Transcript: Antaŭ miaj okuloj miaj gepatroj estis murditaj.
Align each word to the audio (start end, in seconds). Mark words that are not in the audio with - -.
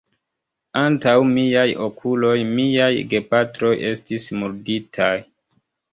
Antaŭ 0.83 1.13
miaj 1.33 1.65
okuloj 1.89 2.33
miaj 2.53 2.89
gepatroj 3.13 3.75
estis 3.91 4.27
murditaj. 4.41 5.15